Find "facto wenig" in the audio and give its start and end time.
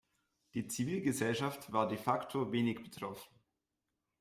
1.99-2.81